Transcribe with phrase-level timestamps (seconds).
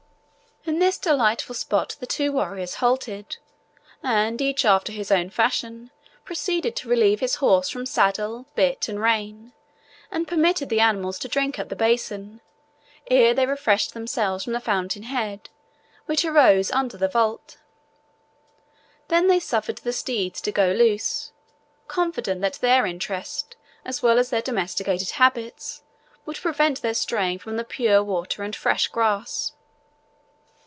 [0.63, 3.37] In this delightful spot the two warriors halted,
[4.03, 5.89] and each, after his own fashion,
[6.23, 9.53] proceeded to relieve his horse from saddle, bit, and rein,
[10.11, 12.41] and permitted the animals to drink at the basin,
[13.09, 15.49] ere they refreshed themselves from the fountain head,
[16.05, 17.57] which arose under the vault.
[19.07, 21.31] They then suffered the steeds to go loose,
[21.87, 25.81] confident that their interest, as well as their domesticated habits,
[26.27, 29.53] would prevent their straying from the pure water and fresh grass.